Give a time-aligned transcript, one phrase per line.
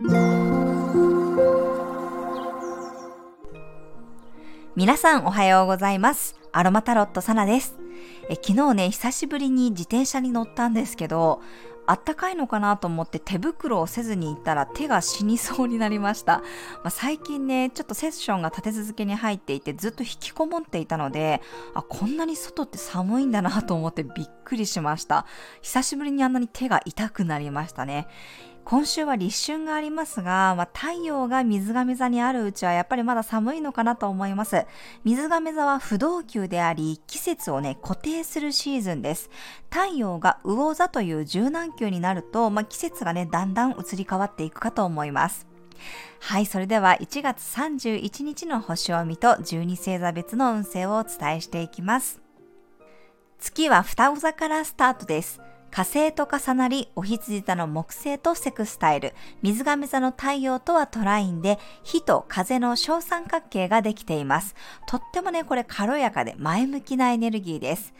[0.00, 0.12] 皆
[4.96, 6.36] さんおはようございます。
[6.52, 7.76] アロマタロットサナです。
[8.30, 11.42] え昨日ね、久しぶりに自転車に乗ったんですけど、
[11.88, 16.38] あったかいのかなと思って手袋をせずに行ったら手が死にそうになりました。
[16.38, 16.44] ま
[16.84, 21.42] あ、最近ね、ちょっとセッションが立て続けに入っていてずっと引きこもっていたので、
[21.74, 25.26] あ、こんなに外って寒いんだなと思ってびっくりしました。
[25.60, 28.06] 久しぶりにあんなに手が痛くなりましたね。
[28.68, 34.66] 今週は立春がありますが、まあ、太陽が水亀座にあるうちはやっぱりまだ寒いのかなと思います。
[35.04, 39.30] 水亀座は不動級であり、季節をね、固定するシーズンです。
[39.70, 45.46] 太陽が魚座という柔軟球になると、まあ、季節がね、だんだん移り変わっていくかと思います。
[46.20, 52.20] はい、それでは1月31日の星を見と12星座別の運勢をお伝えしていきます。
[53.38, 55.40] 月は双子座からスタートです。
[55.70, 64.54] 火星と重なり、お羊座の木星とセクスタイル、水亀座の太陽とはトラインで、火と風の小三角形ができています。
[64.86, 67.92] とってもね、これ軽やかで前向きなエネルギーです。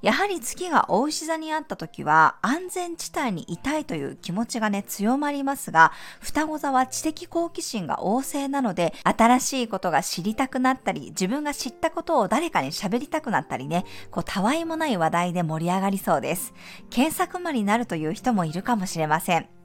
[0.00, 16.54] やはり月が大牛座にあった時は安全地帯にいたいという気持ちがね強まりますが、双子座は知的好奇心が旺盛なので、新しいことが知りたくなったり、自分が知ったことを誰かに喋りたくなったりね、こう、たわいもない話題で盛り上がりそうです。
[16.90, 19.57] 検索魔になるという人もいるかもしれません。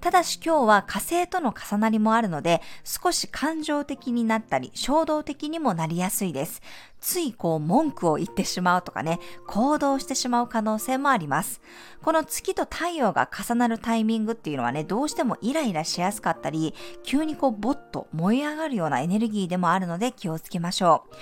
[0.00, 6.62] ただし今日は火星との重なりもあるので、少し感情的になったり、衝動的にもなりやすいです。
[7.00, 11.60] ついこう文句を言ってしまうとかね、行動してしまう可能性もあります。
[12.02, 21.14] この月と太陽が重なるタイミングっていうのはね、どうしてもイライラしやすかったり、急にこうボッと燃え上がるようなエネルギーでもあるので気をつけましょう。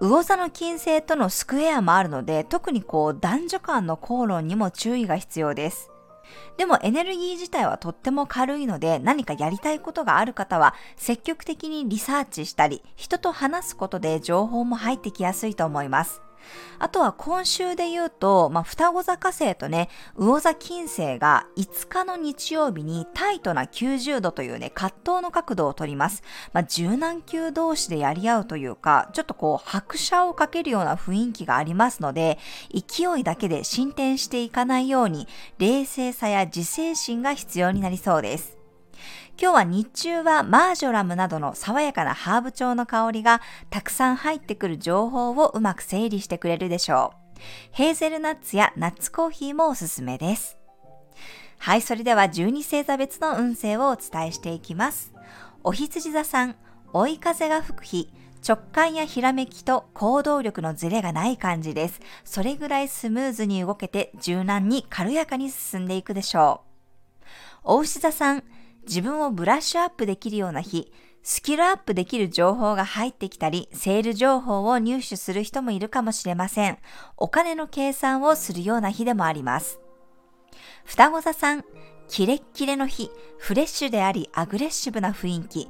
[0.00, 5.90] 魚座の金星とのスクエアもあるので、特にこう男女間の口論にも注意が必要です。
[6.56, 16.22] でもエネルギー自体はとっても軽いので何かやりたいことがある方は積極的にリサーチしたり人と話すことで情報も入ってきやすいと思います。
[16.78, 26.22] あとは今週で言うと、まあ、双子座火星とね、魚座金星が5日の日曜日にタイトな90度というね、葛藤の角度をとります。
[26.52, 32.38] まあ、柔軟球同士でやり合うというか、ちょっとこう、拍車をかけるような雰囲気がありますので、
[32.72, 38.59] 勢いだけで進展していかないように、冷静さや自制心が必要になりそうです。
[39.40, 43.40] 今日は日中はマージョラムなどの爽やかなハーブ調の香りが
[43.70, 47.40] たくさん入ってくる情報をうまく整理してくれるでしょう。
[47.72, 50.58] ヘーゼルナッツやナッツコーヒーもおすすめです。
[51.58, 55.12] はい、それでは12星座別の運勢をお伝えしていきます。
[55.62, 56.56] お羊座さん、
[56.92, 58.12] 追い風が吹く日、
[58.46, 62.00] 直感やひらめきと行動力のズレがない感じです。
[62.24, 67.24] それぐらいスムーズに動けて柔軟に軽やかに進んでいくでしょう。
[67.62, 68.44] お牛座さん、
[68.86, 70.92] 自分をブラッシュアップできるような日、
[71.22, 76.78] スキルアップできる情報が入ってきたり、セール情報を入手する人もいるかもしれません。
[77.16, 79.80] お金の計算をするような日でもあります。
[80.84, 81.64] 双子座さん、
[82.08, 85.68] キレッキレの日、フレッシュでありアグレッシブな雰囲気、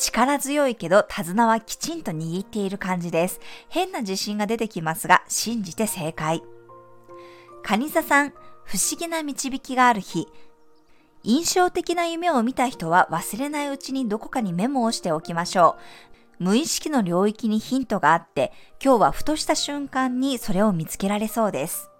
[0.00, 3.38] 力強いけど手綱はきちんと握っている感じです。
[3.68, 6.42] 変な自信が出てきますが、信じて正解。
[7.62, 8.30] 蟹座さん、
[8.64, 10.26] 不思議な導きがある日、
[11.22, 15.76] 印象的な夢を見た人は忘れないうちにどこかにメモをしておきましょ
[16.38, 16.44] う。
[16.44, 21.90] 無意識の領域にヒントがあって、今日はふとした瞬間にそれを見つけられそうです。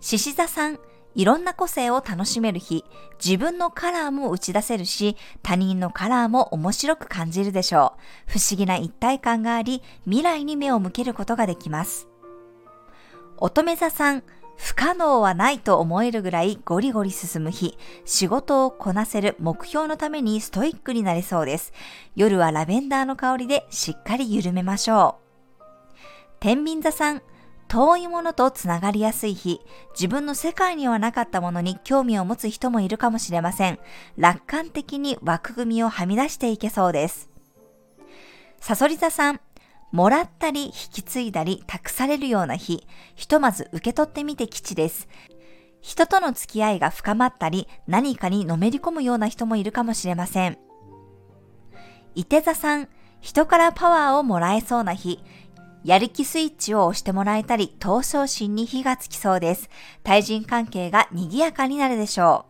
[0.00, 0.78] 獅子座さん、
[1.14, 2.84] いろんな個性を楽しめる日、
[3.22, 7.94] 自分のカラーも打ち出せるし、他人のカラーも面白く感じるでしょ
[8.28, 8.32] う。
[8.32, 12.08] 不思議な一体感があり、未来に目を向けることができます。
[13.36, 14.22] 乙女座さん、
[14.58, 21.72] 不可能はないと思えるぐらいゴリゴリ進む日、仕事をこなせる目標のためにストイックになりそうです。
[22.16, 25.20] 夜はラベンダーの香りでしっかり緩めましょ
[25.60, 25.64] う。
[26.40, 27.22] 天秤座さん、
[27.68, 29.60] 遠いものとつながりやすい日、
[29.92, 33.78] 自分の世界にはなかったものに興味を持つ人もいるかもしれません。
[34.16, 37.30] 楽観的に枠組みをはみ出していけそうです。
[38.60, 39.40] サソリ座さん、
[39.90, 45.08] もらったり引き継いだり託されるような日、ひとまず受け取ってみて吉です。
[45.80, 50.58] 人との付き合いが深まったり、何かにのめり込むような人もいるかもしれません。
[52.14, 52.88] 伊手座さん、
[53.20, 55.22] 人からパワーをもらえそうな日、
[55.84, 59.70] やる気スイッチを押してもらえたり、闘争心に火がつきそうです。
[60.02, 62.46] 対人関係が賑やかになるでしょ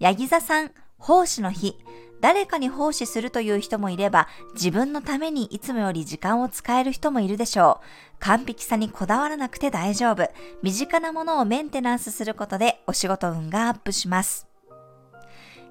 [0.00, 0.04] う。
[0.04, 1.76] ヤギ座さん、奉仕の日、
[2.20, 7.84] 誰かに奉仕するという人もいれば、自分のためにいつもより時間を使える人もいるでしょう。
[8.18, 10.28] 完璧さにこだわらなくて大丈夫。
[10.62, 14.48] 身近なものをメンテナンスすることでお仕事運がアップします。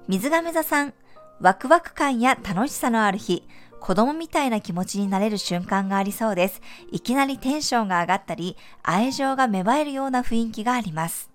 [0.06, 0.94] 水亀座さん、
[1.40, 3.46] ワクワク感や楽しさのある日、
[3.78, 6.60] 子供みたいな気持ちになれる瞬間がありそうです。
[6.90, 11.30] いきなりテンションが上がったり、愛情が芽生えるような雰囲気があります。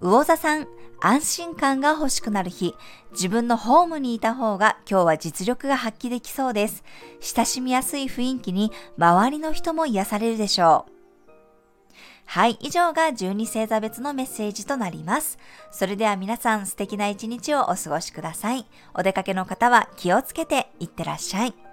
[0.00, 0.68] 魚座さん、
[1.00, 2.74] 安心感が欲しくなる日、
[3.12, 6.84] 自分のホームにいた方が今日は実力が発揮できそうです。
[7.20, 10.92] 親しみやすい雰囲気に周りの人も癒されるでしょう。
[12.26, 15.38] はい、以上が12星座別のメッセージとなります。
[15.70, 18.66] それでは皆さん素敵な一日をお過ごしください。
[18.94, 21.67] お出かけの方は気をつけていってらっしゃい。